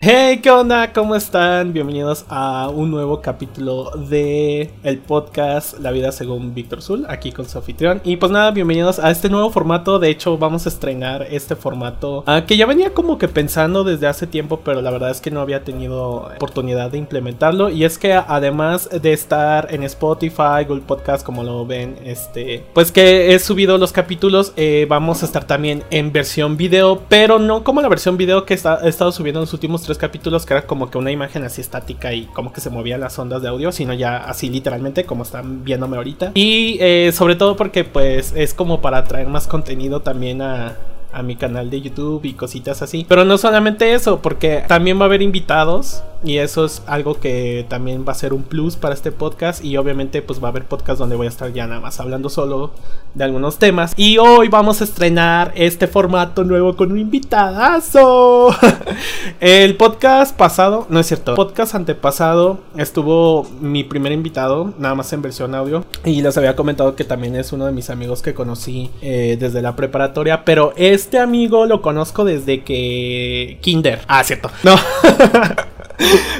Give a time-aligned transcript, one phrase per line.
[0.00, 0.92] Hey, ¿qué onda?
[0.92, 1.72] ¿Cómo están?
[1.72, 7.48] Bienvenidos a un nuevo capítulo de el podcast La vida según Víctor Zul, aquí con
[7.48, 7.60] su.
[8.04, 9.98] Y pues nada, bienvenidos a este nuevo formato.
[9.98, 14.06] De hecho, vamos a estrenar este formato ah, que ya venía como que pensando desde
[14.06, 17.68] hace tiempo, pero la verdad es que no había tenido oportunidad de implementarlo.
[17.68, 22.92] Y es que además de estar en Spotify, Google Podcast, como lo ven, este, pues
[22.92, 27.64] que he subido los capítulos, eh, vamos a estar también en versión video, pero no
[27.64, 30.66] como la versión video que he estado subiendo en los últimos tres capítulos que era
[30.66, 33.72] como que una imagen así estática y como que se movían las ondas de audio,
[33.72, 36.32] sino ya así literalmente como están viéndome ahorita.
[36.34, 40.76] Y eh, sobre todo porque pues es como para traer más contenido también a,
[41.12, 43.04] a mi canal de YouTube y cositas así.
[43.08, 47.66] Pero no solamente eso, porque también va a haber invitados y eso es algo que
[47.68, 50.64] también va a ser un plus para este podcast y obviamente pues va a haber
[50.64, 52.72] podcast donde voy a estar ya nada más hablando solo
[53.14, 53.94] de algunos temas.
[53.96, 58.54] Y hoy vamos a estrenar este formato nuevo con un invitadazo.
[59.40, 65.12] el podcast pasado, no es cierto, el podcast antepasado estuvo mi primer invitado, nada más
[65.12, 68.34] en versión audio y les había comentado que también es uno de mis amigos que
[68.34, 73.56] conocí eh, desde la preparatoria, pero es este amigo lo conozco desde que.
[73.62, 74.00] Kinder.
[74.08, 74.50] Ah, cierto.
[74.62, 74.74] No.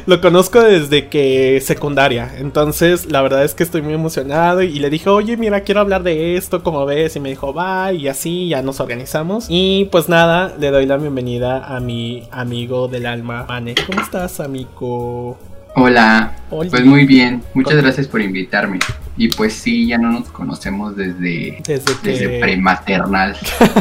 [0.06, 2.32] lo conozco desde que secundaria.
[2.38, 4.62] Entonces, la verdad es que estoy muy emocionado.
[4.62, 7.16] Y le dije, oye, mira, quiero hablar de esto, como ves.
[7.16, 9.46] Y me dijo, va, y así ya nos organizamos.
[9.48, 13.74] Y pues nada, le doy la bienvenida a mi amigo del alma, Mane.
[13.86, 15.38] ¿Cómo estás, amigo?
[15.74, 16.36] Hola.
[16.50, 17.42] Pues muy bien.
[17.54, 18.78] Muchas gracias por invitarme.
[19.16, 23.36] Y pues sí, ya no nos conocemos desde, desde, prematernal.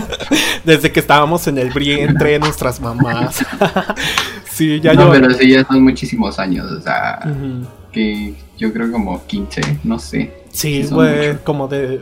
[0.64, 3.46] desde que estábamos en el vientre nuestras mamás.
[4.58, 6.72] sí, ya No, pero sí, ya son muchísimos años.
[6.72, 7.20] O sea,
[7.92, 10.32] que yo creo como 15, no sé.
[10.52, 12.02] Sí, güey, como de...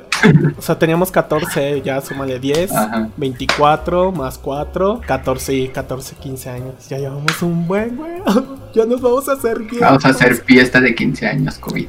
[0.57, 2.71] O sea, teníamos 14, ya súmale 10,
[3.17, 6.89] 24 más 4, 14, 14, 15 años.
[6.89, 8.21] Ya llevamos un buen, güey.
[8.75, 11.87] Ya nos vamos a hacer Vamos a hacer fiesta de 15 años, COVID.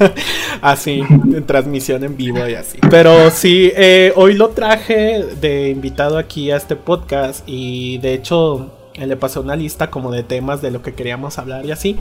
[0.62, 2.78] así, en transmisión en vivo y así.
[2.88, 8.72] Pero sí, eh, hoy lo traje de invitado aquí a este podcast y de hecho
[8.96, 11.96] le pasé una lista como de temas de lo que queríamos hablar y así.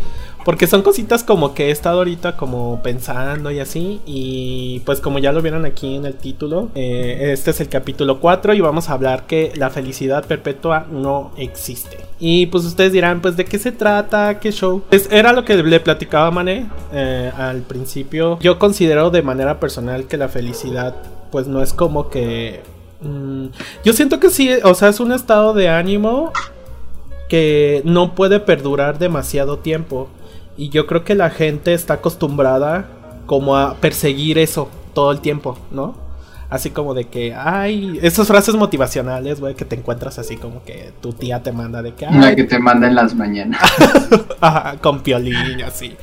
[0.46, 4.02] Porque son cositas como que he estado ahorita como pensando y así.
[4.06, 8.20] Y pues como ya lo vieron aquí en el título, eh, este es el capítulo
[8.20, 11.98] 4 y vamos a hablar que la felicidad perpetua no existe.
[12.20, 14.84] Y pues ustedes dirán, pues de qué se trata, qué show.
[14.90, 18.38] Pues era lo que le platicaba a Mané eh, al principio.
[18.40, 20.96] Yo considero de manera personal que la felicidad
[21.32, 22.62] pues no es como que...
[23.02, 23.48] Mm,
[23.84, 26.32] yo siento que sí, o sea, es un estado de ánimo
[27.34, 30.08] que no puede perdurar demasiado tiempo.
[30.56, 32.86] Y yo creo que la gente está acostumbrada
[33.26, 35.96] como a perseguir eso todo el tiempo, ¿no?
[36.52, 40.94] Así como de que, ay, esas frases motivacionales, güey, que te encuentras así como que
[41.02, 42.06] tu tía te manda de que...
[42.06, 43.60] Ay, que te manda en las mañanas.
[44.82, 45.96] con piolín, así.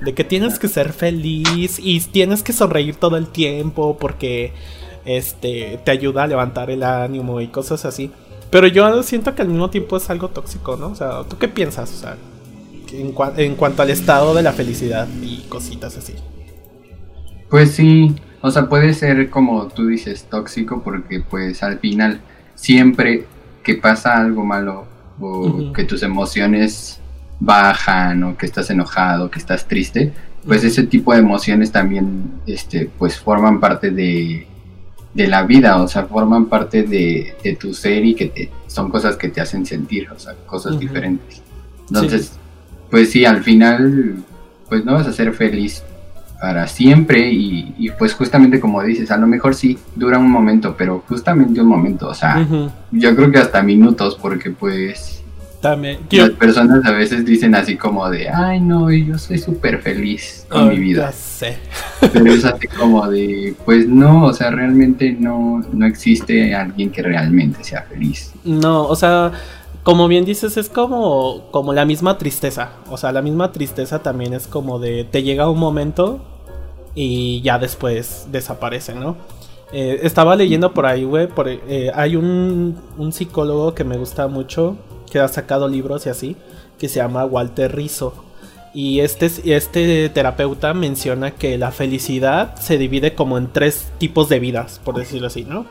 [0.00, 4.54] De que tienes que ser feliz y tienes que sonreír todo el tiempo porque,
[5.04, 8.10] este, te ayuda a levantar el ánimo y cosas así.
[8.50, 10.88] Pero yo siento que al mismo tiempo es algo tóxico, ¿no?
[10.88, 11.92] O sea, ¿tú qué piensas?
[11.92, 12.16] O sea,
[12.92, 16.14] en, en cuanto al estado de la felicidad y cositas así.
[17.50, 22.20] Pues sí, o sea, puede ser como tú dices, tóxico, porque pues al final
[22.54, 23.26] siempre
[23.62, 24.86] que pasa algo malo
[25.20, 27.00] o que tus emociones
[27.40, 30.12] bajan o que estás enojado, que estás triste,
[30.46, 34.46] pues ese tipo de emociones también este, pues forman parte de,
[35.18, 39.16] de la vida, o sea, forman parte de, tu ser y que te, son cosas
[39.16, 41.42] que te hacen sentir, o sea, cosas diferentes.
[41.88, 42.38] Entonces,
[42.88, 44.14] pues sí, al final,
[44.68, 45.82] pues no vas a ser feliz
[46.40, 51.02] para siempre y, pues justamente como dices, a lo mejor sí dura un momento, pero
[51.08, 52.46] justamente un momento, o sea,
[52.92, 55.20] yo creo que hasta minutos, porque pues
[55.60, 55.98] también.
[56.12, 60.68] Las personas a veces dicen así como de, ay no, yo soy súper feliz con
[60.68, 61.06] mi vida.
[61.06, 61.58] Ya sé.
[62.00, 67.02] Pero es así como de, pues no, o sea, realmente no, no existe alguien que
[67.02, 68.32] realmente sea feliz.
[68.44, 69.32] No, o sea,
[69.82, 72.72] como bien dices, es como, como la misma tristeza.
[72.90, 76.20] O sea, la misma tristeza también es como de, te llega un momento
[76.94, 79.16] y ya después desaparece, ¿no?
[79.72, 81.28] Eh, estaba leyendo por ahí, güey,
[81.68, 84.76] eh, hay un, un psicólogo que me gusta mucho
[85.10, 86.36] que ha sacado libros y así,
[86.78, 88.14] que se llama Walter Rizzo.
[88.78, 89.26] Y este,
[89.56, 94.96] este terapeuta menciona que la felicidad se divide como en tres tipos de vidas, por
[94.96, 95.66] decirlo así, ¿no?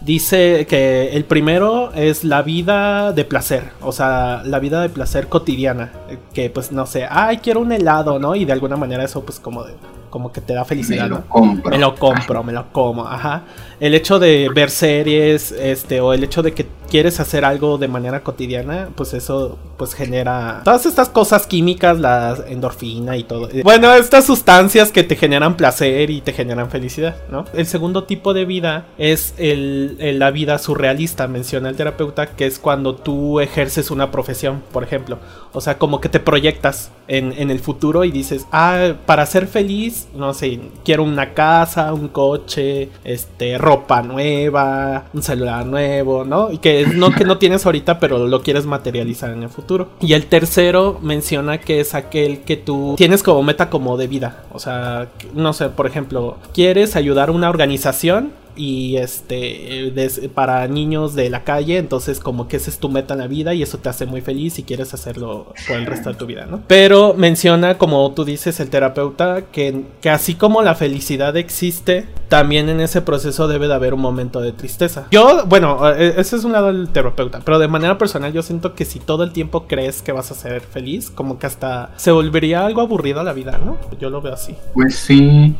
[0.00, 5.26] Dice que el primero es la vida de placer, o sea, la vida de placer
[5.26, 5.90] cotidiana,
[6.34, 8.36] que pues no sé, ay, quiero un helado, ¿no?
[8.36, 9.72] Y de alguna manera eso pues como de,
[10.10, 11.04] como que te da felicidad.
[11.04, 11.70] Me lo compro.
[11.70, 13.44] Me lo compro, me lo como, ajá.
[13.80, 17.88] El hecho de ver series, este, o el hecho de que quieres hacer algo de
[17.88, 23.48] manera cotidiana, pues eso pues genera todas estas cosas químicas, la endorfina y todo.
[23.62, 27.44] Bueno, estas sustancias que te generan placer y te generan felicidad, ¿no?
[27.52, 32.58] El segundo tipo de vida es el, la vida surrealista, menciona el terapeuta, que es
[32.58, 35.18] cuando tú ejerces una profesión, por ejemplo.
[35.52, 39.46] O sea, como que te proyectas en, en el futuro y dices, ah, para ser
[39.46, 46.52] feliz, no sé, quiero una casa, un coche, este, ropa nueva, un celular nuevo, ¿no?
[46.52, 49.88] Y que no que no tienes ahorita, pero lo quieres materializar en el futuro.
[50.00, 54.44] Y el tercero menciona que es aquel que tú tienes como meta como de vida.
[54.52, 59.92] O sea, no sé, por ejemplo, quieres ayudar a una organización y este
[60.34, 63.54] para niños de la calle entonces como que esa es tu meta en la vida
[63.54, 66.46] y eso te hace muy feliz y quieres hacerlo por el resto de tu vida
[66.46, 72.06] no pero menciona como tú dices el terapeuta que, que así como la felicidad existe
[72.28, 75.06] también en ese proceso debe de haber un momento de tristeza.
[75.12, 78.74] Yo bueno e, ese es un lado del terapeuta pero de manera personal yo siento
[78.74, 82.10] que si todo el tiempo crees que vas a ser feliz como que hasta se
[82.10, 84.54] volvería algo aburrido la vida no yo lo veo así.
[84.74, 85.54] Pues sí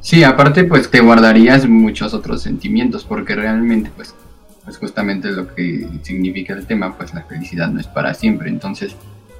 [0.00, 4.14] Sí, aparte pues te guardarías muchos otros sentimientos porque realmente pues,
[4.64, 8.48] pues justamente lo que significa el tema pues la felicidad no es para siempre.
[8.48, 8.94] Entonces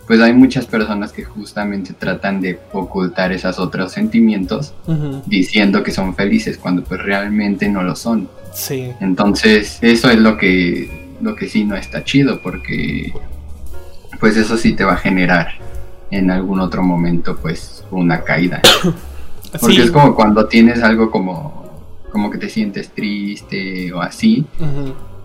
[0.06, 4.72] pues hay muchas personas que justamente tratan de ocultar esos otros sentimientos
[5.26, 8.28] diciendo que son felices cuando pues realmente no lo son.
[8.54, 8.92] Sí.
[9.00, 13.12] Entonces eso es lo que, lo que sí no está chido porque
[14.20, 15.48] pues eso sí te va a generar
[16.10, 18.60] en algún otro momento pues una caída.
[19.60, 21.64] Porque es como cuando tienes algo como,
[22.10, 24.44] como que te sientes triste o así.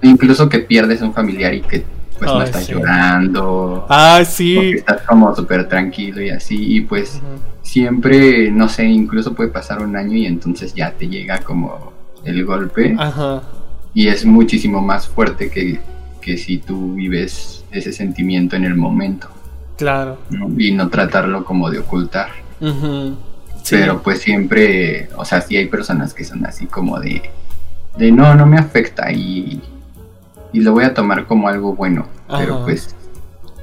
[0.04, 1.86] Incluso que pierdes un familiar y que
[2.18, 3.86] pues no estás llorando.
[3.90, 4.56] Ah, sí.
[4.56, 6.76] Porque estás como súper tranquilo y así.
[6.76, 7.20] Y pues
[7.64, 12.46] siempre, no sé, incluso puede pasar un año y entonces ya te llega como el
[12.46, 12.96] golpe.
[12.98, 13.42] Ajá.
[13.94, 15.80] Y es muchísimo más fuerte que,
[16.22, 19.28] que si tú vives ese sentimiento en el momento.
[19.78, 20.20] Claro.
[20.58, 22.30] Y no tratarlo como de ocultar.
[23.72, 27.22] Pero pues siempre, o sea, sí hay personas que son así como de,
[27.98, 29.62] de no, no me afecta y,
[30.54, 32.08] y lo voy a tomar como algo bueno.
[32.30, 32.96] Pero pues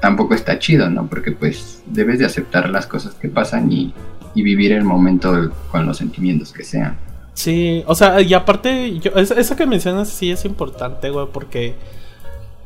[0.00, 1.06] tampoco está chido, ¿no?
[1.06, 3.94] Porque pues debes de aceptar las cosas que pasan y,
[4.34, 6.96] y vivir el momento con los sentimientos que sean.
[7.34, 11.76] Sí, o sea, y aparte, yo, eso que mencionas sí es importante, güey, porque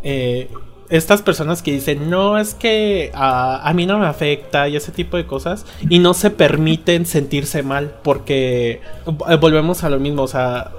[0.03, 0.49] eh,
[0.93, 5.17] estas personas que dicen, no, es que a, mí no me afecta y ese tipo
[5.17, 8.83] de cosas, y no se permiten sentirse mal, porque
[9.31, 10.71] eh, volvemos a lo mismo, o sea,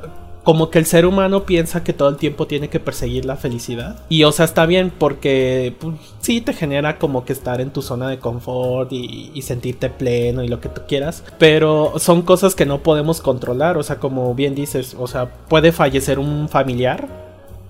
[0.43, 4.01] como que el ser humano piensa que todo el tiempo tiene que perseguir la felicidad.
[4.07, 7.81] Y o sea, está bien porque pues, sí te genera como que estar en tu
[7.81, 11.23] zona de confort y, y, sentirte pleno y lo que tú quieras.
[11.39, 13.77] Pero son cosas que no podemos controlar.
[13.77, 17.22] O sea, como bien dices, o sea, puede fallecer un familiar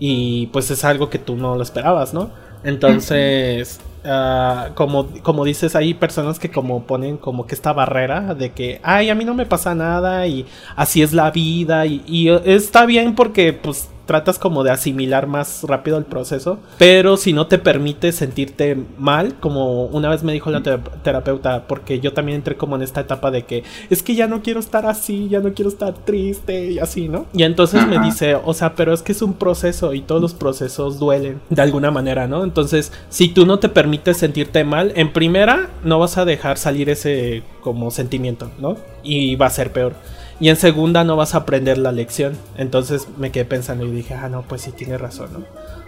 [0.05, 2.29] y pues es algo que tú no lo esperabas, ¿no?
[2.65, 8.51] Entonces, ah, como, como dices, hay personas que como ponen como que esta barrera de
[8.51, 10.45] que, ay, a mí no me pasa nada y
[10.75, 15.63] así es la vida y, y está bien porque pues tratas como de asimilar más
[15.63, 20.51] rápido el proceso, pero si no te permite sentirte mal, como una vez me dijo
[20.51, 24.27] la terapeuta, porque yo también entré como en esta etapa de que es que ya
[24.27, 27.25] no quiero estar así, ya no quiero estar triste y así, ¿no?
[27.33, 30.33] Y entonces me dice, o sea, pero es que es un proceso y todos los
[30.33, 32.43] procesos duelen de alguna manera, ¿no?
[32.43, 36.89] Entonces, si tú no te permites sentirte mal, en primera no vas a dejar salir
[36.89, 38.77] ese como sentimiento, ¿no?
[39.03, 39.93] Y va a ser peor.
[40.39, 42.37] Y en segunda no vas a aprender la lección.
[42.57, 45.45] Entonces me quedé pensando y dije, ah, no, pues sí tiene razón, ¿no?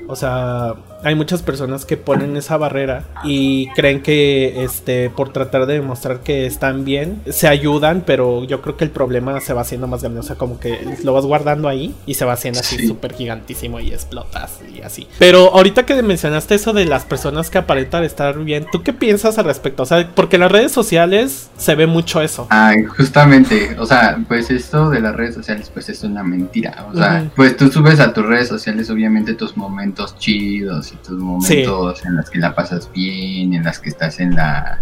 [0.07, 0.75] O sea,
[1.05, 6.21] hay muchas personas que ponen esa barrera y creen que este por tratar de demostrar
[6.21, 10.01] que están bien se ayudan, pero yo creo que el problema se va haciendo más
[10.01, 13.13] grande, o sea, como que lo vas guardando ahí y se va haciendo así súper
[13.13, 15.07] gigantísimo y explotas y así.
[15.19, 19.38] Pero ahorita que mencionaste eso de las personas que aparentan estar bien, ¿tú qué piensas
[19.38, 19.83] al respecto?
[19.83, 22.47] O sea, porque en las redes sociales se ve mucho eso.
[22.50, 26.97] Ah, justamente, o sea, pues esto de las redes sociales pues es una mentira, o
[26.97, 32.05] sea, pues tú subes a tus redes sociales obviamente tus momentos chidos y tus momentos
[32.05, 34.79] en los que la pasas bien, en las que estás en la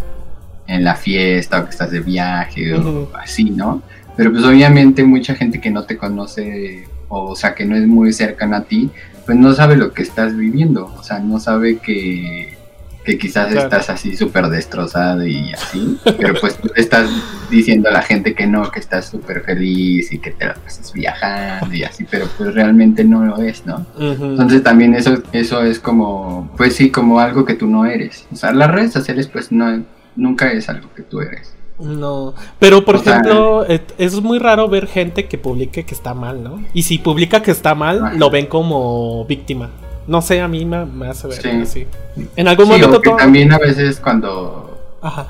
[0.65, 3.81] en la fiesta o que estás de viaje o así, ¿no?
[4.15, 8.11] Pero pues obviamente mucha gente que no te conoce o, sea que no es muy
[8.13, 8.89] cercana a ti,
[9.25, 12.57] pues no sabe lo que estás viviendo, o sea, no sabe que
[13.03, 17.09] que quizás estás así súper destrozado y así, pero pues tú estás
[17.49, 20.93] diciendo a la gente que no, que estás súper feliz y que te la pasas
[20.93, 23.85] viajando y así, pero pues realmente no lo es, ¿no?
[23.99, 28.25] Entonces también eso, eso es como, pues sí, como algo que tú no eres.
[28.31, 29.83] O sea, las redes sociales pues no,
[30.15, 31.53] nunca es algo que tú eres.
[31.79, 36.63] No, pero por ejemplo, es muy raro ver gente que publique que está mal, ¿no?
[36.73, 39.71] Y si publica que está mal, lo ven como víctima.
[40.07, 41.87] No sé, a mí me, hace ver así.
[42.35, 43.01] En algún momento.
[43.17, 44.77] también a veces cuando.
[45.01, 45.27] Ajá.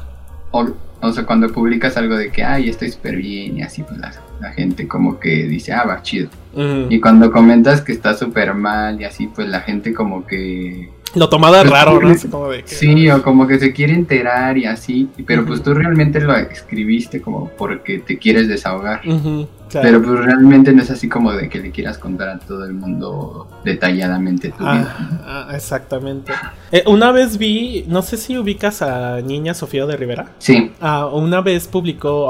[0.52, 4.52] O, sea, cuando publicas algo de que, ay, estoy súper bien y así, pues la,
[4.52, 6.30] gente como que dice, ah, va chido.
[6.90, 11.30] Y cuando comentas que está súper mal y así, pues la gente como que lo
[11.30, 12.16] tomaba pues, raro, ¿no?
[12.66, 17.22] sí, o como que se quiere enterar y así, pero pues tú realmente lo escribiste
[17.22, 19.02] como porque te quieres desahogar.
[19.82, 22.74] Pero pues realmente no es así como de que le quieras contar a todo el
[22.74, 25.22] mundo detalladamente tu ah, vida.
[25.26, 26.32] Ah, exactamente.
[26.72, 30.32] Eh, una vez vi, no sé si ubicas a Niña Sofía de Rivera.
[30.40, 30.72] Sí.
[30.82, 32.30] Ah, una vez publicó,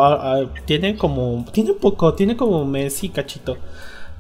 [0.65, 3.57] tiene como, tiene poco, tiene como un mes y cachito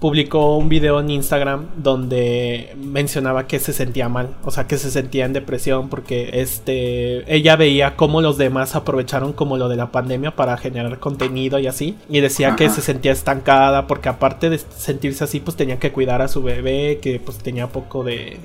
[0.03, 4.91] publicó un video en Instagram donde mencionaba que se sentía mal, o sea, que se
[4.91, 9.93] sentía en depresión porque este ella veía cómo los demás aprovecharon como lo de la
[9.93, 14.57] pandemia para generar contenido y así y decía que se sentía estancada porque aparte de
[14.57, 18.39] sentirse así pues tenía que cuidar a su bebé que pues tenía poco de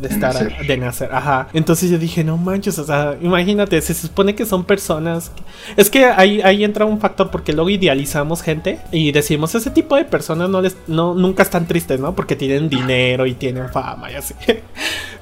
[0.00, 0.34] de estar
[0.66, 1.48] de nacer, ajá.
[1.52, 5.32] Entonces yo dije, no manches, o sea, imagínate, se supone que son personas.
[5.76, 9.96] Es que ahí, ahí entra un factor porque luego idealizamos gente y decimos, ese tipo
[9.96, 12.14] de personas no les, no, nunca están tristes, ¿no?
[12.14, 14.34] Porque tienen dinero y tienen fama y así.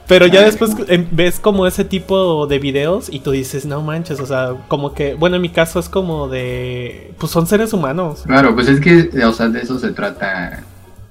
[0.08, 4.18] Pero ya después em, ves como ese tipo de videos y tú dices, no manches,
[4.20, 8.23] o sea, como que, bueno, en mi caso es como de, pues son seres humanos.
[8.25, 10.62] Claro, pues es que, o sea, de eso se trata,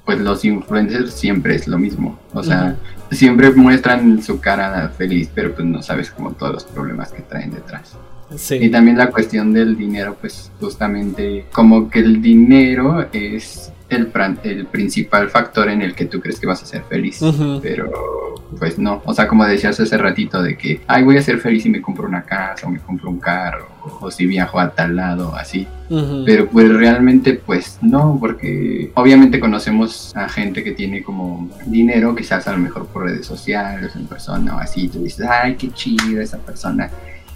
[0.08, 2.78] pues los influencers siempre es lo mismo, o sea,
[3.12, 7.52] siempre muestran su cara feliz, pero pues no sabes como todos los problemas que traen
[7.52, 7.98] detrás.
[8.52, 14.12] Y también la cuestión del dinero, pues justamente como que el dinero es el,
[14.44, 17.20] el principal factor en el que tú crees que vas a ser feliz,
[17.62, 17.92] pero
[18.60, 21.64] pues no, o sea, como decías hace ratito de que, ay, voy a ser feliz
[21.64, 23.68] si me compro una casa o me compro un carro
[24.02, 25.68] o, si viajo a tal lado, así.
[26.26, 32.48] Pero pues realmente pues no, porque obviamente conocemos a gente que tiene como dinero, quizás
[32.48, 36.22] a lo mejor por redes sociales, en persona o así, tú dices, ay, qué chido
[36.22, 36.90] esa persona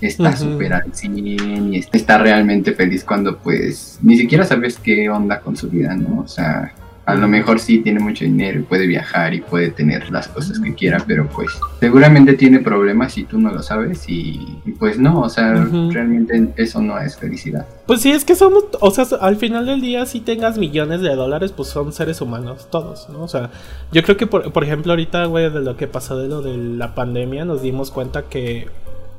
[0.08, 1.28] está súper al 100
[1.74, 6.22] y está realmente feliz cuando pues ni siquiera sabes qué onda con su vida, ¿no?
[6.22, 6.74] O sea,
[7.06, 10.60] a lo mejor sí tiene mucho dinero y puede viajar y puede tener las cosas
[10.60, 15.22] que quiera, pero pues seguramente tiene problemas y tú no lo sabes y, pues no,
[15.22, 15.54] o sea,
[15.90, 17.66] realmente eso no es felicidad.
[17.88, 21.16] Pues sí, es que somos, o sea, al final del día si tengas millones de
[21.16, 23.24] dólares, pues son seres humanos todos, ¿no?
[23.24, 23.50] O sea,
[23.92, 26.56] yo creo que por, por ejemplo ahorita, güey, de lo que pasó de lo de
[26.56, 28.68] la pandemia, nos dimos cuenta que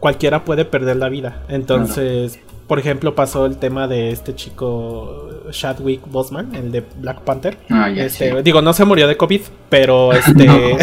[0.03, 1.45] cualquiera puede perder la vida.
[1.49, 7.57] Entonces, por ejemplo, pasó el tema de este chico Chadwick Boseman, el de Black Panther.
[7.71, 10.49] Ah, este, digo, no se murió de COVID, pero este.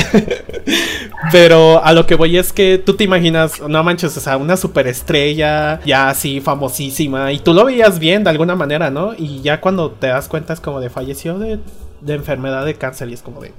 [1.34, 4.56] pero a lo que voy es que tú te imaginas, no manches, o sea, una
[4.56, 9.16] superestrella, ya así famosísima, y tú lo veías bien de alguna manera, ¿no?
[9.18, 11.60] Y ya cuando te das cuenta es como de falleció de,
[12.00, 13.52] de enfermedad de cáncer y es como de.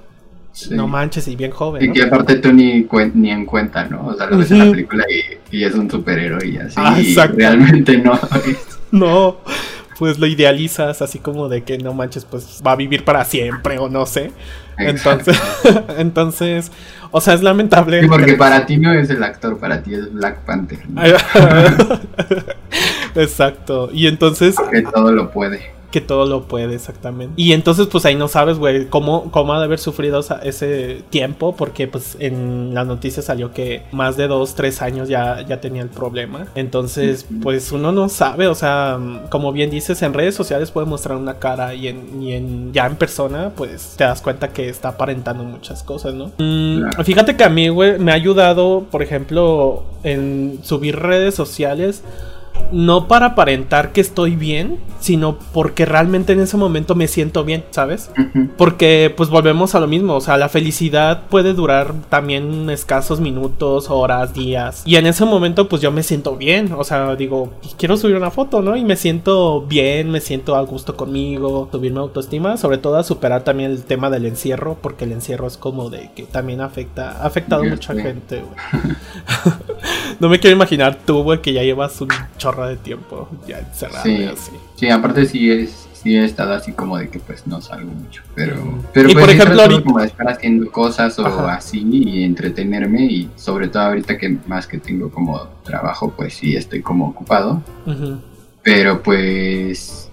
[0.71, 1.91] No manches, y bien joven.
[1.91, 4.09] Y que aparte tú ni, ni en cuenta, ¿no?
[4.09, 5.05] O sea, lo ves en la película
[5.51, 6.75] y, es un superhéroe y así.
[6.77, 8.19] Ah, y realmente no.
[8.91, 9.39] no,
[9.99, 13.79] pues lo idealizas así como de que no manches, pues va a vivir para siempre
[13.79, 14.33] o no sé.
[14.79, 15.41] Entonces,
[15.99, 16.73] entonces,
[17.11, 18.07] o sea, es lamentable.
[18.09, 20.81] porque para ti no es el actor, para ti es Black Panther.
[23.15, 23.91] Exacto.
[23.93, 24.57] Y entonces.
[24.71, 27.35] Que todo lo puede que todo lo puede exactamente.
[27.37, 31.55] Y entonces pues ahí no sabes, güey, cómo, cómo ha de haber sufrido ese tiempo,
[31.57, 35.83] porque pues en la noticia salió que más de dos, tres años ya, ya tenía
[35.83, 36.47] el problema.
[36.55, 38.99] Entonces pues uno no sabe, o sea,
[39.31, 42.87] como bien dices, en redes sociales puede mostrar una cara y en, y en ya
[42.87, 46.33] en persona pues te das cuenta que está aparentando muchas cosas, ¿no?
[46.39, 52.03] Mm, fíjate que a mí, güey, me ha ayudado, por ejemplo, en subir redes sociales
[52.73, 57.65] no para aparentar que estoy bien, sino porque realmente en ese momento me siento bien,
[57.71, 58.11] ¿sabes?
[58.57, 63.91] Porque pues volvemos a lo mismo, o sea, la felicidad puede durar también escasos minutos,
[63.91, 64.83] horas, días.
[64.85, 68.17] Y en ese momento pues yo me siento bien, o sea, digo, pues, quiero subir
[68.17, 68.77] una foto, ¿no?
[68.77, 73.05] Y me siento bien, me siento a gusto conmigo, subir mi autoestima, sobre todo a
[73.05, 77.23] superar también el tema del encierro, porque el encierro es como de que también afecta,
[77.23, 78.43] ha afectado a mucha gente,
[80.21, 82.09] no me quiero imaginar tú, güey, que ya llevas un
[82.39, 84.25] chorro de tiempo ya encerrado sí.
[84.25, 84.53] así.
[84.77, 88.23] Sí, aparte sí es sí he estado así como de que pues no salgo mucho,
[88.35, 88.57] pero
[88.93, 93.05] pero y pues, por ejemplo ahorita como de estar haciendo cosas o así y entretenerme
[93.05, 97.63] y sobre todo ahorita que más que tengo como trabajo pues sí estoy como ocupado,
[98.63, 100.10] pero pues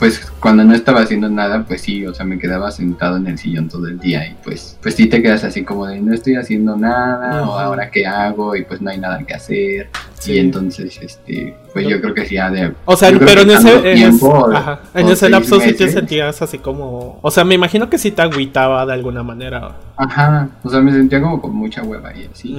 [0.00, 3.36] pues cuando no estaba haciendo nada, pues sí, o sea, me quedaba sentado en el
[3.36, 6.36] sillón todo el día y pues, pues sí te quedas así como de no estoy
[6.36, 9.90] haciendo nada o ahora qué hago y pues no hay nada que hacer.
[10.26, 12.72] Y entonces, este, pues yo creo que sí ha de...
[12.84, 14.18] O sea, pero en ese, en,
[14.54, 17.18] ajá, en ese lapso sí te sentías así como...
[17.22, 19.76] O sea, me imagino que sí te agüitaba de alguna manera.
[19.96, 22.56] Ajá, o sea, me sentía como con mucha hueva y así.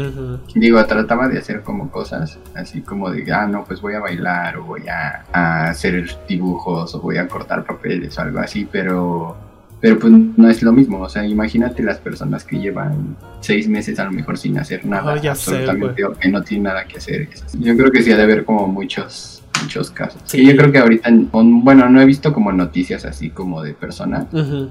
[0.56, 4.58] Digo, trataba de hacer como cosas así como de, ah, no, pues voy a bailar
[4.58, 9.36] o voy a, a hacer dibujos o voy a cortar papeles o algo así, pero
[9.81, 13.97] pero pues no es lo mismo, o sea, imagínate las personas que llevan seis meses
[14.00, 17.27] a lo mejor sin hacer nada, absolutamente, o que no tienen nada que hacer.
[17.59, 20.21] Yo creo que sí ha de haber como muchos, muchos casos.
[20.25, 20.45] Sí.
[20.45, 24.27] yo creo que ahorita, bueno, no he visto como noticias así como de personas,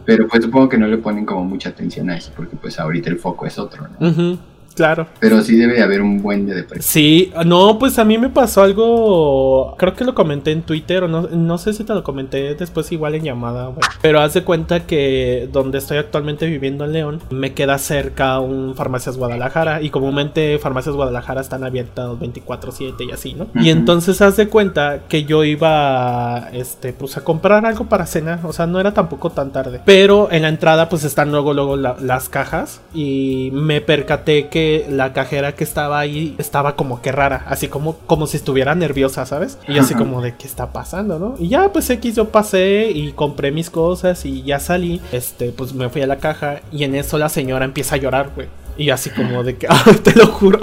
[0.06, 3.10] pero pues supongo que no le ponen como mucha atención a eso, porque pues ahorita
[3.10, 4.38] el foco es otro, ¿no?
[4.80, 5.08] Claro.
[5.18, 6.90] Pero sí debe haber un buen de depresión.
[6.90, 9.74] Sí, no, pues a mí me pasó algo.
[9.76, 12.90] Creo que lo comenté en Twitter, o no, no sé si te lo comenté después,
[12.90, 13.80] igual en llamada, güey.
[14.00, 18.74] Pero haz de cuenta que donde estoy actualmente viviendo en León, me queda cerca un
[18.74, 19.82] Farmacias Guadalajara.
[19.82, 23.48] Y comúnmente Farmacias Guadalajara están abiertas 24-7 y así, ¿no?
[23.56, 28.40] Y entonces haz de cuenta que yo iba, este, pues a comprar algo para cenar.
[28.44, 29.82] O sea, no era tampoco tan tarde.
[29.84, 32.80] Pero en la entrada, pues están luego, luego las cajas.
[32.94, 37.96] Y me percaté que la cajera que estaba ahí estaba como que rara, así como,
[38.06, 39.58] como si estuviera nerviosa, ¿sabes?
[39.66, 41.34] Y yo así como de qué está pasando, ¿no?
[41.38, 45.74] Y ya pues X yo pasé y compré mis cosas y ya salí, este, pues
[45.74, 48.48] me fui a la caja y en eso la señora empieza a llorar, güey.
[48.76, 50.60] Y así como de que, ah, te lo juro.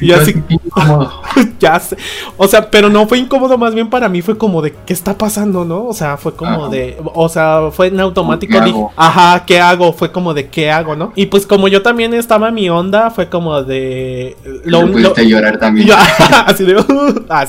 [0.00, 0.34] Y así,
[1.60, 1.96] ya sé.
[2.36, 5.16] O sea, pero no fue incómodo, más bien para mí fue como de, ¿qué está
[5.16, 5.84] pasando, no?
[5.84, 8.92] O sea, fue como de, o sea, fue en automático.
[8.96, 9.92] Ajá, ¿qué hago?
[9.92, 11.12] Fue como de, ¿qué hago, no?
[11.14, 14.36] Y pues como yo también estaba en mi onda, fue como de...
[14.64, 15.90] Lo, pudiste llorar también.
[16.46, 16.76] así de,
[17.28, 17.46] ah,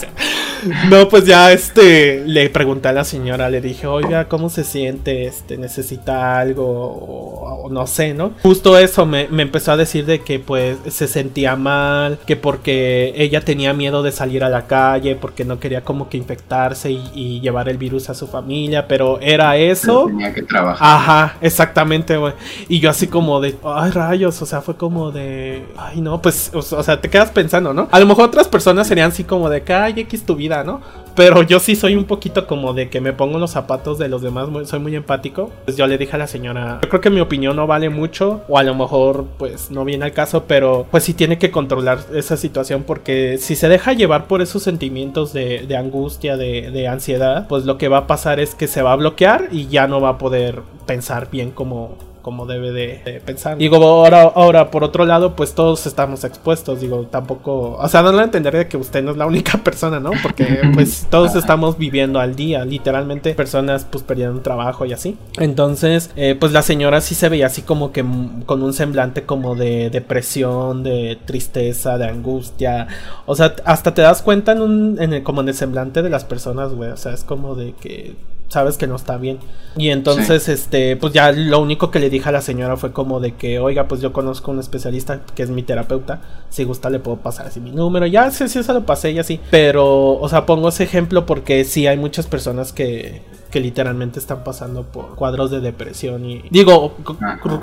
[0.90, 5.26] No, pues ya este, le pregunté a la señora, le dije, oiga, ¿cómo se siente?
[5.26, 6.66] Este, ¿necesita algo?
[6.66, 8.32] O, no sé, ¿no?
[8.44, 13.07] Justo eso me, me empezó a decir de que pues se sentía mal, que porque
[13.16, 17.38] ella tenía miedo de salir a la calle, porque no quería como que infectarse y,
[17.38, 20.06] llevar el virus a su familia, pero era eso.
[20.08, 20.88] tenía que trabajar.
[20.88, 22.34] Ajá, exactamente, güey.
[22.68, 26.52] Y yo así como de, ay rayos, o sea, fue como de, ay no, pues,
[26.54, 27.88] o, sea, te quedas pensando, ¿no?
[27.92, 30.82] A lo mejor otras personas serían así como de, que, ay, X tu vida, ¿no?
[31.18, 34.22] Pero yo sí soy un poquito como de que me pongo los zapatos de los
[34.22, 35.50] demás, soy muy empático.
[35.66, 38.42] Pues yo le dije a la señora, yo creo que mi opinión no vale mucho,
[38.48, 42.00] o a lo mejor pues no viene al caso, pero pues sí tiene que controlar
[42.14, 47.48] esa situación porque si se deja llevar por esos sentimientos de, angustia, de, de, ansiedad,
[47.48, 50.02] pues lo que va a pasar es que se va a bloquear y ya no
[50.02, 51.96] va a poder pensar bien como,
[52.28, 53.58] como debe de, pensar.
[53.58, 56.82] Digo, ahora, ahora, por otro lado, pues todos estamos expuestos.
[56.82, 60.02] Digo, tampoco, o sea, no a entender de que usted no es la única persona,
[60.02, 60.12] ¿no?
[60.22, 65.18] Porque pues todos estamos viviendo al día, literalmente personas pues perdieron trabajo y así.
[65.40, 68.04] Entonces, eh, pues la señora sí se veía así como que
[68.46, 72.90] con un semblante como de depresión, de tristeza, de angustia.
[73.26, 76.10] O sea, hasta te das cuenta en un, en el, como en el semblante de
[76.10, 76.90] las personas, güey.
[76.90, 78.18] O sea, es como de que
[78.50, 79.40] sabes que no está bien.
[79.76, 83.20] Y entonces, este, pues ya lo único que le dije a la señora fue como
[83.20, 86.22] de que, oiga, pues yo conozco un especialista que es mi terapeuta.
[86.50, 88.06] Si gusta le puedo pasar así mi número.
[88.06, 89.40] Ya, sí, sí, se lo pasé y así.
[89.52, 94.44] Pero, o sea, pongo ese ejemplo porque sí hay muchas personas que, que literalmente están
[94.44, 96.26] pasando por cuadros de depresión.
[96.26, 96.96] Y digo,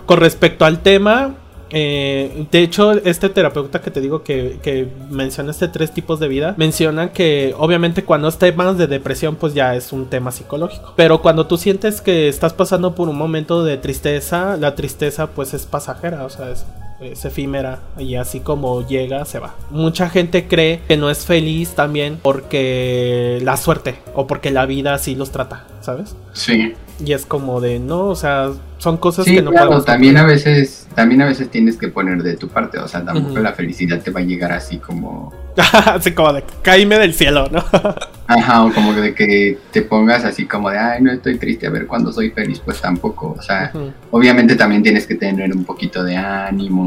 [0.07, 1.35] con respecto al tema,
[1.77, 6.55] eh, de hecho, este terapeuta que te digo que, menciona este tres tipos de vida,
[6.57, 10.93] menciona que obviamente cuando es temas de depresión, pues ya es un tema psicológico.
[10.95, 15.53] Pero cuando tú sientes que estás pasando por un momento de tristeza, la tristeza pues
[15.53, 16.65] es pasajera, o sea, es,
[17.01, 19.57] es efímera y así como llega, se va.
[19.71, 24.95] Mucha gente cree que no es feliz también porque la suerte o porque la vida
[24.95, 26.15] así los trata, ¿sabes?
[26.35, 26.75] Sí.
[27.05, 28.53] Y es como de, no, o sea,
[28.85, 32.37] son cosas que no claro, también a veces también a veces tienes que poner de
[32.37, 35.33] tu parte o sea tampoco la felicidad te va a llegar así como
[35.87, 37.65] así como de caíme del cielo no
[38.27, 41.71] ajá o como de que te pongas así como de ay no estoy triste a
[41.71, 43.73] ver cuando soy feliz pues tampoco o sea
[44.11, 46.85] obviamente también tienes que tener un poquito de ánimo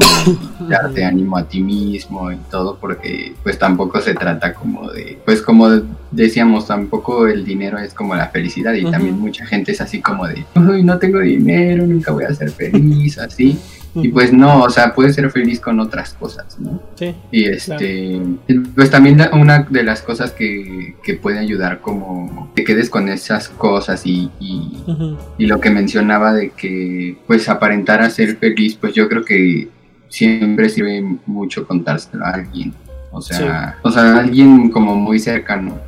[0.60, 5.42] darte ánimo a ti mismo y todo porque pues tampoco se trata como de pues
[5.42, 5.68] como
[6.10, 10.26] decíamos tampoco el dinero es como la felicidad y también mucha gente es así como
[10.26, 13.58] de uy no tengo dinero nunca voy a ser feliz, así.
[13.94, 16.80] Y pues no, o sea, puedes ser feliz con otras cosas, ¿no?
[16.94, 17.14] Sí.
[17.32, 18.20] Y este,
[18.74, 23.48] pues también una de las cosas que, que, puede ayudar como te quedes con esas
[23.48, 29.08] cosas y, y, lo que mencionaba de que pues aparentar a ser feliz, pues yo
[29.08, 29.68] creo que
[30.08, 32.74] siempre sirve mucho contárselo a alguien.
[33.10, 35.87] O sea, o sea, alguien como muy cercano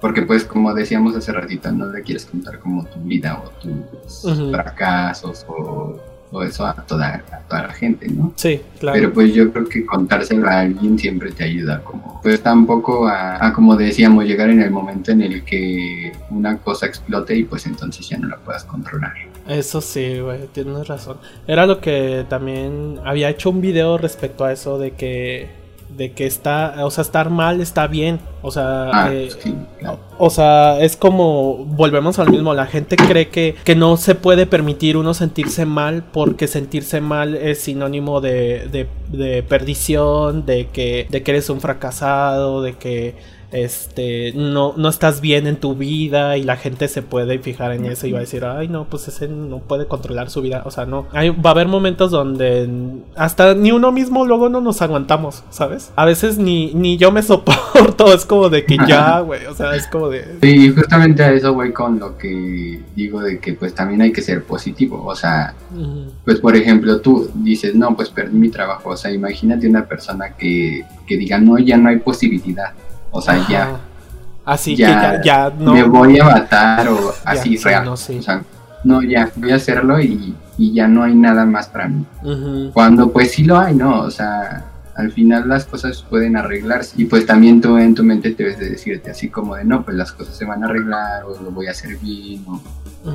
[0.00, 4.50] porque pues como decíamos hace ratito, no le quieres contar como tu vida o tus
[4.50, 5.98] fracasos o
[6.32, 8.32] o eso a toda, toda la gente, ¿no?
[8.36, 8.98] Sí, claro.
[8.98, 13.44] Pero pues yo creo que contárselo a alguien siempre te ayuda, como pues tampoco a,
[13.44, 17.66] a, como decíamos, llegar en el momento en el que una cosa explote y pues
[17.66, 19.12] entonces ya no la puedas controlar.
[19.48, 21.16] Eso sí, güey, tienes razón.
[21.46, 25.59] Era lo que también había hecho un video respecto a eso de que
[25.96, 29.98] de que está, o sea, estar mal está bien, o sea, Ah, eh, sí, claro.
[30.18, 34.46] o sea, es como, volvemos al mismo, la gente cree que, que no se puede
[34.46, 41.06] permitir uno sentirse mal porque sentirse mal es sinónimo de, de, de perdición, de que,
[41.10, 43.14] de que eres un fracasado, de que
[43.52, 47.84] este no, no estás bien en tu vida y la gente se puede fijar en
[47.86, 50.70] eso y va a decir, ay no, pues ese no puede controlar su vida, o
[50.70, 52.68] sea, no, Hay- va a haber momentos donde
[53.16, 55.92] hasta ni uno mismo luego no nos aguantamos, ¿sabes?
[55.96, 59.74] A veces ni, ni yo me soporto, es como de que ya, güey, o sea,
[59.74, 60.24] es como de...
[60.42, 64.22] Sí, justamente a eso voy con lo que digo de que pues también hay que
[64.22, 65.54] ser positivo, o sea,
[66.24, 70.36] pues por ejemplo tú dices, no, pues perdí mi trabajo, o sea, imagínate una persona
[70.36, 72.72] que, que diga, no, ya no hay posibilidad,
[73.10, 73.76] o sea, ya.
[74.44, 74.92] Así ya, que
[75.28, 75.74] ya, ya no.
[75.74, 78.18] me voy a matar o así sí, real, no, sí.
[78.18, 78.42] o sea,
[78.84, 82.04] no, ya, voy a hacerlo y, y ya no hay nada más para mí.
[82.72, 84.00] Cuando pues sí lo hay, ¿no?
[84.00, 84.64] O sea,
[84.96, 88.58] al final las cosas pueden arreglarse y pues también tú en tu mente te ves
[88.58, 91.50] de decirte así como de, no, pues las cosas se van a arreglar o lo
[91.50, 92.44] voy a hacer bien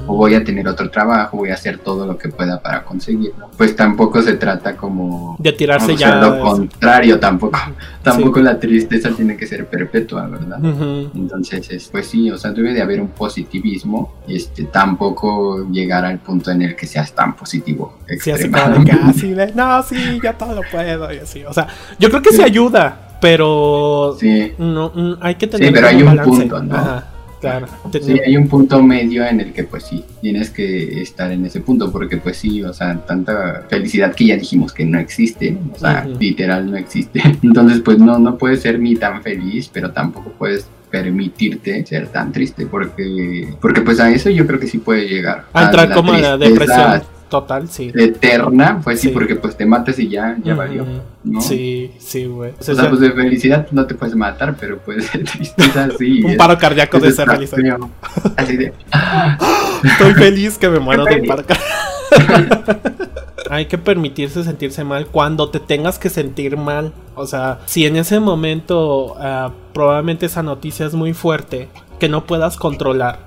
[0.08, 3.52] o voy a tener otro trabajo, voy a hacer todo lo que pueda para conseguirlo.
[3.56, 6.16] Pues tampoco se trata como De tirarse o sea, ya.
[6.28, 7.60] lo contrario, tampoco,
[8.04, 8.44] tampoco Sí.
[8.46, 10.58] la tristeza tiene que ser perpetua, ¿verdad?
[10.64, 11.12] Ujú.
[11.14, 16.18] Entonces, es- pues sí, o sea, debe de haber un positivismo, este, tampoco llegar al
[16.20, 17.98] punto en el que seas tan positivo.
[18.20, 21.44] Sí, así como de que, así de, no, sí, ya todo lo puedo y así.
[21.44, 21.65] O sea,
[22.00, 25.96] yo creo que sí ayuda, pero Sí, no, mm, hay que tener Sí, pero hay
[25.98, 26.30] un balance.
[26.30, 26.76] punto, ¿no?
[26.76, 27.08] Ajá,
[27.42, 27.68] claro.
[28.02, 31.62] Sí, hay un punto medio en el que pues sí, tienes que estar en ese
[31.62, 35.80] punto porque pues sí, o sea, tanta felicidad que ya dijimos que no existe, o
[35.80, 37.22] sea, literal no existe.
[37.44, 42.32] Entonces pues no, no puedes ser ni tan feliz, pero tampoco puedes permitirte ser tan
[42.32, 45.46] triste porque porque pues a eso yo creo que sí puede llegar.
[45.54, 47.92] a entrar como a la depresión total, sí.
[47.94, 49.14] Eterna, pues sí, Sí.
[49.14, 50.58] porque pues te matas y ya, ya Ujú.
[50.62, 50.86] valió,
[51.24, 51.42] ¿no?
[51.42, 52.52] Sí, sí, güey.
[52.52, 56.24] O O sea, pues de felicidad no te puedes matar, pero puedes ser tristeza sí.
[56.24, 57.50] un paro cardíaco de es ser feliz.
[57.50, 57.90] feo.
[58.38, 58.74] Así de,
[59.84, 62.72] Estoy feliz que me muero de un paro cardíaco.
[63.56, 66.94] Hay que permitirse sentirse mal cuando te tengas que sentir mal.
[67.16, 72.26] O sea, si en ese momento ah, probablemente esa noticia es muy fuerte, que no
[72.26, 73.20] puedas controlar.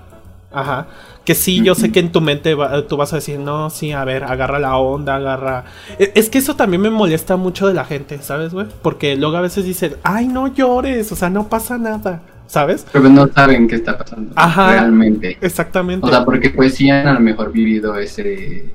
[0.52, 0.86] Ajá.
[1.24, 3.92] Que sí, yo sé que en tu mente va- tú vas a decir, no, sí,
[3.92, 5.64] a ver, agarra la onda, agarra...
[5.98, 8.66] E- Es que eso también me molesta mucho de la gente, ¿sabes, güey?
[8.80, 12.86] Porque luego a veces dicen, ay, no llores, o sea, no pasa nada, ¿sabes?
[12.90, 14.72] pero no saben qué está pasando Ajá.
[14.72, 15.36] realmente.
[15.42, 16.06] Exactamente.
[16.06, 18.72] O sea, porque pues sí han a lo mejor vivido ese,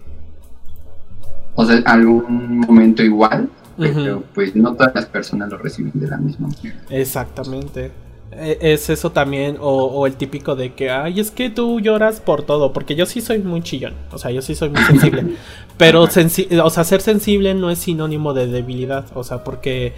[1.55, 6.17] o sea, algún momento igual, pero pues no todas las personas lo reciben de la
[6.17, 6.75] misma manera.
[6.89, 7.91] Exactamente.
[8.31, 12.19] E- Es eso también, o, o el típico de que, ay, es que tú lloras
[12.19, 15.27] por todo, porque yo sí soy muy chillón, o sea, yo sí soy muy sensible,
[15.77, 19.93] pero, sensi- o sea, ser sensible no es sinónimo de debilidad, o sea, porque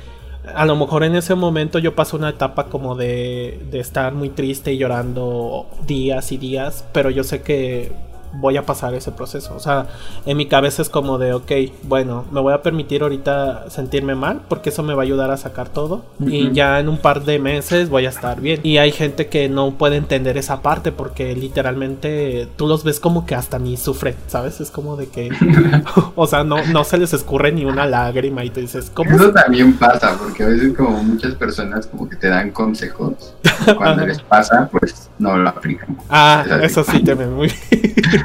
[0.53, 4.29] a lo mejor en ese momento yo paso una etapa como de, de estar muy
[4.29, 7.91] triste y llorando días y días, pero yo sé que
[8.39, 9.55] voy a pasar ese proceso.
[9.55, 9.87] O sea,
[10.25, 11.51] en mi cabeza es como de, ok,
[11.83, 15.37] bueno, me voy a permitir ahorita sentirme mal porque eso me va a ayudar a
[15.37, 16.03] sacar todo.
[16.19, 16.53] Y Ujú.
[16.53, 18.59] ya en un par de meses voy a estar bien.
[18.63, 23.25] Y hay gente que no puede entender esa parte porque literalmente tú los ves como
[23.25, 24.59] que hasta ni sufren, ¿sabes?
[24.61, 25.29] Es como de que,
[26.15, 29.11] o sea, no, no se les escurre ni una lágrima y tú dices, ¿cómo?
[29.11, 33.35] Eso también pasa, porque a veces como muchas personas como que te dan consejos,
[33.67, 35.97] y cuando les pasa, pues no lo aplican.
[36.09, 37.51] Ah, eso sí también muy...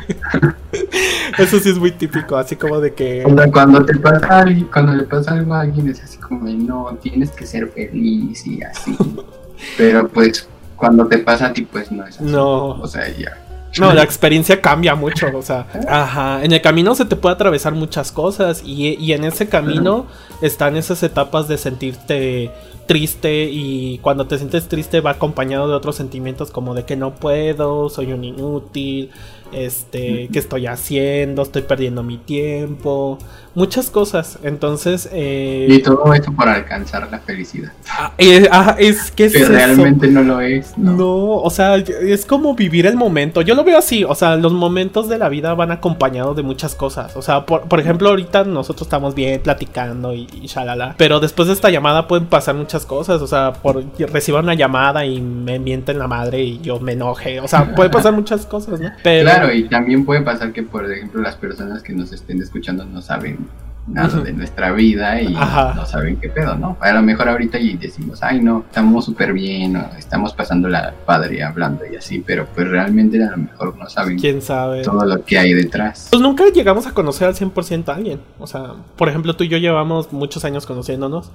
[1.39, 3.25] eso sí es muy típico, así como de que...
[3.53, 7.31] Cuando te pasa cuando le pasa algo a alguien es así como de, no, tienes
[7.31, 8.97] que ser feliz y así.
[9.77, 12.25] Pero pues cuando te pasa a ti pues no es así.
[12.25, 12.71] No.
[12.81, 13.37] O sea, ya.
[13.79, 17.73] No, la experiencia cambia mucho, o sea, ajá, en el camino se te puede atravesar
[17.73, 20.07] muchas cosas y, y en ese camino
[20.43, 22.51] están esas etapas de sentirte
[22.91, 27.15] triste y cuando te sientes triste va acompañado de otros sentimientos como de que no
[27.15, 29.13] puedo, soy un inútil,
[29.53, 31.43] este, ¿qué estoy haciendo?
[31.43, 33.19] Estoy perdiendo mi tiempo,
[33.55, 37.73] muchas cosas, entonces, eh, Y todo eso por alcanzar la felicidad.
[37.91, 39.53] ah, eh, ah, es que es Que eso.
[39.53, 40.77] realmente no lo es.
[40.79, 40.93] No.
[40.93, 43.41] No, o sea, es como vivir el momento.
[43.43, 46.75] Yo lo veo así, o sea, los momentos de la vida van acompañados de muchas
[46.75, 47.17] cosas.
[47.17, 50.95] O sea, por, por ejemplo, ahorita nosotros estamos bien platicando y, y shalala.
[50.99, 53.21] Pero después de esta llamada pueden pasar muchas cosas.
[53.23, 57.41] O sea, por reciba una llamada y me mienten la madre y yo me enoje.
[57.41, 58.91] O sea, puede pasar muchas cosas, ¿no?
[59.03, 62.85] Pero claro, y también puede pasar que, por ejemplo, las personas que nos estén escuchando
[62.85, 63.39] no saben
[63.87, 66.77] nada de nuestra vida y no saben qué pedo, ¿no?
[66.81, 70.95] A lo mejor ahorita y decimos, ay no, estamos súper bien, o estamos pasando la
[71.07, 74.83] padre hablando y así, pero pues realmente a lo mejor no saben ¿Quién sabe?
[74.83, 76.09] todo lo que hay detrás.
[76.11, 79.49] Pues nunca llegamos a conocer al 100% a alguien, o sea, por ejemplo tú y
[79.49, 81.31] yo llevamos muchos años conociéndonos,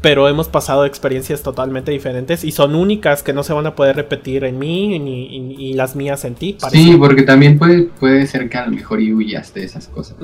[0.00, 3.96] pero hemos pasado experiencias totalmente diferentes y son únicas que no se van a poder
[3.96, 6.56] repetir en mí ni, y las mías en ti.
[6.70, 10.16] Sí, porque también puede, puede ser que a lo mejor huyas de esas cosas.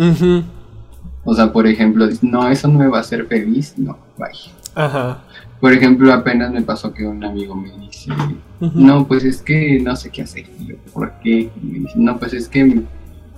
[1.24, 4.50] O sea, por ejemplo, no, eso no me va a hacer feliz, no, vaya.
[4.74, 5.24] Ajá.
[5.60, 8.12] Por ejemplo, apenas me pasó que un amigo me dice,
[8.60, 10.46] no, pues es que no sé qué hacer.
[10.92, 11.50] ¿por qué?
[11.60, 12.82] me dice, no, pues es que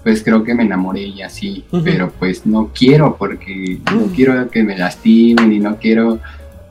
[0.03, 4.63] pues creo que me enamoré y así, pero pues no quiero porque no quiero que
[4.63, 6.19] me lastimen y no quiero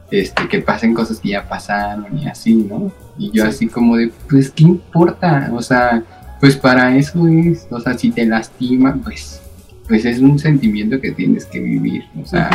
[0.10, 2.92] este, que pasen cosas que ya pasaron y así, ¿no?
[3.18, 5.50] Y yo así como de, pues, ¿qué importa?
[5.54, 6.04] O sea,
[6.40, 9.42] pues para eso es, o sea, si te lastiman, pues
[9.88, 12.50] pues es un sentimiento que tienes que vivir, o sea,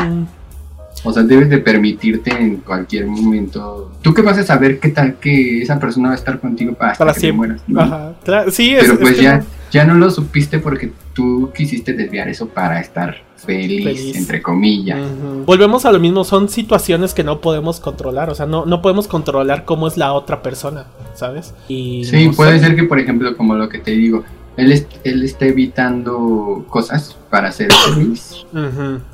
[1.02, 3.92] o sea, debes de permitirte en cualquier momento.
[4.02, 6.94] ¿Tú qué vas a saber qué tal que esa persona va a estar contigo para,
[6.94, 7.54] para que siempre.
[7.54, 8.14] Te mueras?
[8.24, 12.78] Ajá, sí, Pero pues ya, ya no lo supiste porque tú quisiste desviar eso para
[12.78, 15.00] estar feliz, entre comillas.
[15.46, 19.08] Volvemos a lo mismo, son situaciones que no podemos controlar, o sea, no, no podemos
[19.08, 21.54] controlar cómo es la otra persona, ¿sabes?
[21.68, 24.22] Y sí, puede ser que, por ejemplo, como lo que te digo,
[24.58, 28.46] él, él está evitando cosas para ser feliz,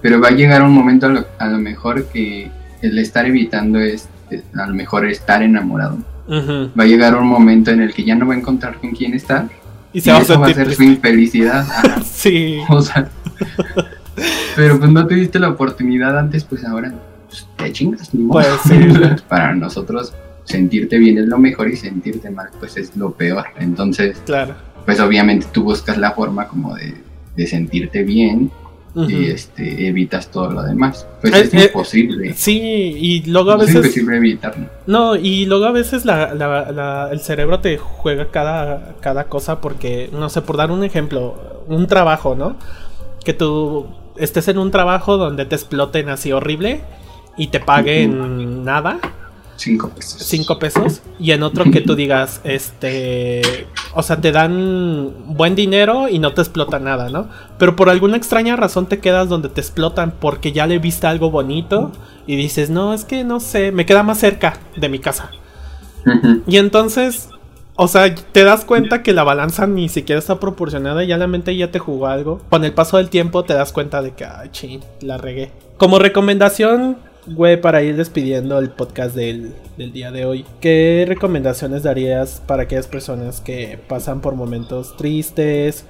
[0.03, 1.07] pero va a llegar un momento
[1.39, 2.51] a lo, mejor que
[2.83, 4.09] el estar evitando es
[4.57, 5.99] a lo mejor estar enamorado.
[6.29, 9.15] Va a llegar un momento en el que ya no va a encontrar con quién
[9.15, 9.49] estar.
[9.99, 11.67] Y, se va, a eso va a ser su infelicidad.
[12.05, 12.61] sí.
[12.69, 13.09] O sea,
[14.57, 16.95] pero pues no tuviste la oportunidad antes, pues ahora
[17.29, 18.43] pues, te chingas, ni modo.
[18.65, 23.45] Pues para nosotros sentirte bien es lo mejor y sentirte mal pues es lo peor.
[23.59, 24.55] Entonces, claro
[24.89, 28.51] pues obviamente tú buscas la forma como de, sentirte bien
[29.07, 31.07] y este, evitas todo lo demás.
[31.21, 32.35] Pues es, eh, imposible.
[32.35, 33.77] Sí, y luego a veces...
[33.77, 34.67] Es imposible evitarlo.
[34.87, 40.43] No, y luego a veces el cerebro te juega cada, cada cosa porque, no sé,
[40.43, 42.57] por dar un ejemplo, un trabajo, ¿no?
[43.25, 46.81] Que tú estés en un trabajo donde te exploten así horrible
[47.37, 48.99] y te paguen nada
[49.59, 50.23] Cinco pesos.
[50.23, 51.03] Cinco pesos.
[51.19, 53.67] Y en otro que tú digas, este.
[53.93, 57.29] O sea, te dan buen dinero y no te explota nada, ¿no?
[57.59, 61.33] Pero por alguna extraña razón te quedas donde te explotan porque ya le viste algo
[61.33, 61.91] bonito
[62.27, 65.33] y dices, no, es que no sé, me queda más cerca de mi casa.
[66.47, 67.29] Y entonces,
[67.75, 71.27] o sea, te das cuenta que la balanza ni siquiera está proporcionada y ya la
[71.27, 72.41] mente ya te jugó algo.
[72.49, 75.51] Con el paso del tiempo te das cuenta de que, ay, ching, la regué.
[75.77, 76.97] Como recomendación,
[77.31, 82.87] Güey, para ir despidiendo el podcast del, día de hoy, ¿qué recomendaciones darías para aquellas
[82.87, 85.85] personas que pasan por momentos tristes?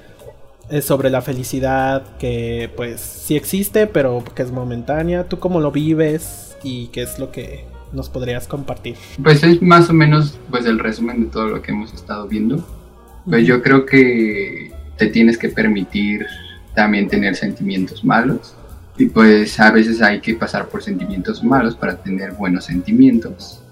[0.71, 5.27] Eh, sobre la felicidad que pues sí existe, pero que es momentánea.
[5.27, 8.97] ¿Tú cómo lo vives y qué es lo que nos podrías compartir?
[9.23, 12.63] Pues es más o menos pues el resumen de todo lo que hemos estado viendo.
[13.25, 16.27] Pues yo creo que te tienes que permitir
[16.75, 18.55] también tener sentimientos malos
[18.99, 23.63] y pues a veces hay que pasar por sentimientos malos para tener buenos sentimientos.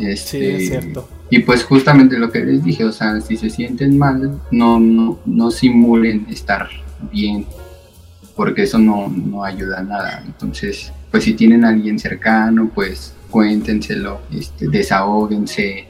[0.00, 1.08] este, sí, es cierto.
[1.28, 5.18] Y pues justamente lo que les dije, o sea, si se sienten mal, no, no,
[5.26, 6.68] no simulen estar
[7.10, 7.44] bien,
[8.36, 10.22] porque eso no, no ayuda a nada.
[10.24, 15.88] Entonces, pues si tienen a alguien cercano, pues cuéntenselo, este, desahóguense,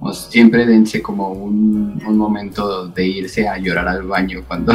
[0.00, 4.72] o siempre dense como un, un, momento de irse a llorar al baño cuando,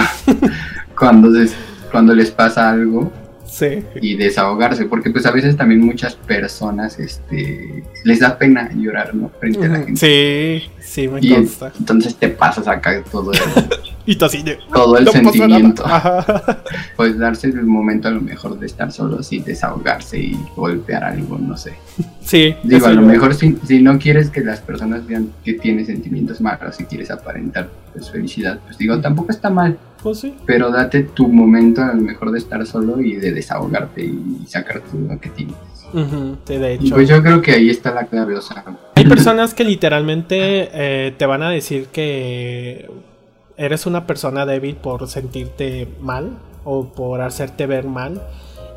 [0.97, 1.55] cuando se
[1.89, 3.11] cuando les pasa algo
[3.49, 3.83] sí.
[4.01, 9.29] y desahogarse, porque pues a veces también muchas personas este les da pena llorar, ¿no?
[9.39, 9.95] Frente a la gente.
[9.95, 11.71] Sí, sí, me consta.
[11.79, 13.39] Entonces te pasas acá todo el,
[14.05, 15.83] y todo el sentimiento.
[16.95, 21.37] Pues darse el momento a lo mejor de estar solo y desahogarse y golpear algo,
[21.37, 21.73] no sé.
[22.21, 22.55] Sí.
[22.63, 26.41] Digo, a lo mejor si, si, no quieres que las personas vean que tienes sentimientos
[26.41, 29.77] malos, si quieres aparentar pues, felicidad, pues digo, tampoco está mal.
[30.01, 30.35] Pues sí.
[30.45, 34.81] Pero date tu momento a lo mejor de estar solo y de desahogarte y sacar
[34.81, 35.55] todo lo que tienes.
[36.45, 36.95] de hecho.
[36.95, 38.63] pues yo creo que ahí está la clave, o sea.
[38.95, 42.89] Hay personas que literalmente eh, te van a decir que
[43.57, 48.21] eres una persona débil por sentirte mal o por hacerte ver mal.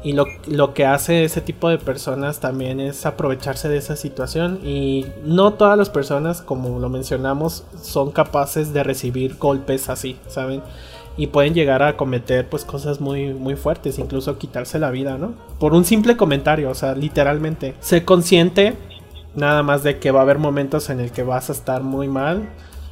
[0.05, 4.59] Y lo, lo, que hace ese tipo de personas también es aprovecharse de esa situación.
[4.65, 10.63] Y no todas las personas, como lo mencionamos, son capaces de recibir golpes así, ¿saben?
[11.17, 15.35] Y pueden llegar a cometer pues cosas muy, muy fuertes, incluso quitarse la vida, ¿no?
[15.59, 17.75] Por un simple comentario, o sea, literalmente.
[17.81, 18.75] Sé consciente
[19.35, 22.09] nada más de que va a haber momentos en el que vas a estar muy
[22.09, 22.49] mal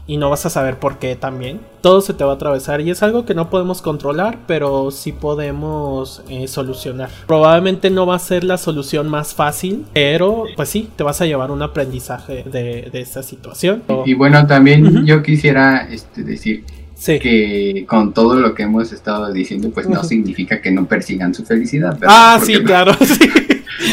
[0.06, 1.61] y no vas a saber por qué también.
[1.83, 5.12] Todo se te va a atravesar y es algo que no podemos controlar, pero sí
[5.12, 7.11] podemos eh, solucionar.
[7.28, 11.26] Probablemente no va a ser la solución más fácil, pero pues sí, te vas a
[11.26, 13.85] llevar un aprendizaje de, esta situación.
[14.04, 16.64] Y, bueno, también yo quisiera este, decir
[17.04, 21.44] que con todo lo que hemos estado diciendo, pues no significa que no persigan su
[21.44, 21.98] felicidad.
[22.06, 23.30] Ah, sí, claro, sí.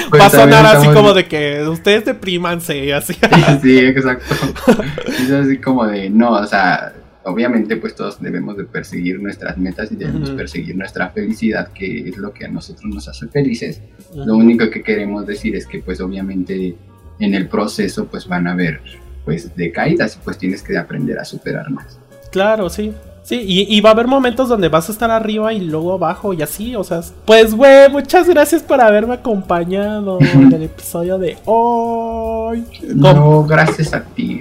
[0.10, 3.13] Pues Va a sonar así como de que ustedes deprimanse y así.
[3.62, 4.36] sí, exacto.
[5.08, 6.93] Es así como de, no, o sea,
[7.24, 12.17] obviamente pues todos debemos de perseguir nuestras metas y debemos perseguir nuestra felicidad, que es
[12.17, 13.82] lo que a nosotros nos hace felices.
[14.13, 16.76] Lo único que queremos decir es que pues obviamente
[17.20, 18.82] en el proceso pues van a haber
[19.26, 22.00] pues decaídas y pues tienes que aprender a superar más.
[22.38, 22.93] Claro, sí.
[23.23, 26.41] Sí, y, va a haber momentos donde vas a estar arriba y luego abajo y
[26.43, 32.63] así, o sea, pues güey, muchas gracias por haberme acompañado en el episodio de hoy.
[32.93, 34.39] No, gracias a ti.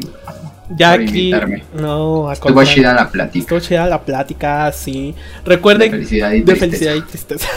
[0.77, 1.33] Ya aquí,
[1.75, 3.39] no, Estuvo chida la plática.
[3.41, 5.15] Estuvo chida la plática, sí.
[5.45, 6.53] Recuerden de felicidad y tristeza.
[6.53, 7.49] De, felicidad y tristeza.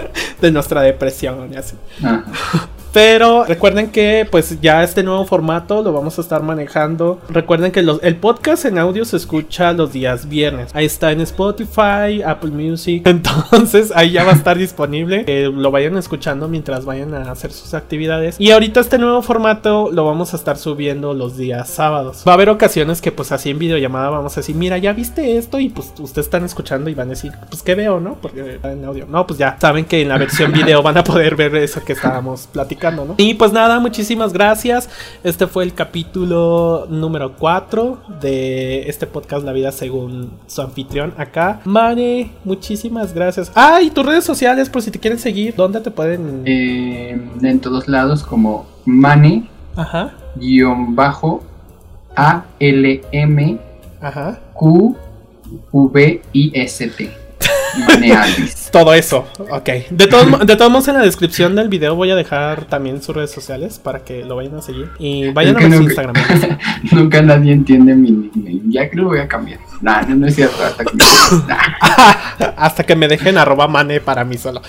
[0.40, 1.74] de nuestra depresión y así.
[2.02, 2.24] Ajá.
[2.92, 7.20] Pero recuerden que pues ya este nuevo formato lo vamos a estar manejando.
[7.28, 10.70] Recuerden que el podcast en audio se escucha los días viernes.
[10.74, 13.02] Ahí está en Spotify, Apple Music.
[13.06, 15.24] Entonces ahí ya va a estar disponible.
[15.24, 18.36] Que lo vayan escuchando mientras vayan a hacer sus actividades.
[18.38, 22.24] Y ahorita este nuevo formato lo vamos a estar subiendo los días sábados.
[22.26, 25.36] Va a haber ocasiones que pues así en videollamada vamos a decir, mira, ya viste
[25.36, 28.14] esto y pues ustedes están escuchando y van a decir, pues qué veo, ¿no?
[28.14, 29.06] Porque en audio.
[29.06, 31.92] No, pues ya saben que en la versión video van a poder ver eso que
[31.92, 32.77] estábamos platicando
[33.18, 34.88] y pues nada, muchísimas gracias.
[35.24, 41.60] Este fue el capítulo número 4 de este podcast La Vida según su anfitrión acá.
[41.64, 43.52] Mane, muchísimas gracias.
[43.54, 46.42] Ah, y tus redes sociales, por si te quieren seguir, ¿dónde te pueden...?
[46.46, 50.14] Eh, en todos lados como Mane, Ajá.
[50.36, 51.42] guion bajo,
[52.16, 53.58] A-L-M,
[54.00, 54.40] Ajá.
[54.54, 54.96] Q,
[55.72, 56.22] V,
[58.02, 58.70] I, S, T.
[58.72, 59.68] Todo eso, ok.
[59.90, 63.14] De todos, de todos modos, en la descripción del video voy a dejar también sus
[63.14, 64.90] redes sociales para que lo vayan a seguir.
[64.98, 66.14] Y vayan a ver su Instagram.
[66.92, 68.60] nunca nadie entiende mi nickname.
[68.68, 69.60] Ya creo que voy a cambiar.
[69.80, 70.56] Nah, no, es cierto.
[70.62, 71.04] Hasta que me,
[72.56, 74.62] hasta que me dejen arroba mane para mí solo.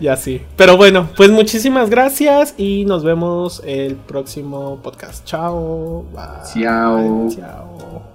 [0.00, 0.42] Y así.
[0.56, 5.24] Pero bueno, pues muchísimas gracias y nos vemos el próximo podcast.
[5.24, 6.06] Chao.
[6.52, 7.28] Chao.
[7.34, 8.13] Chao.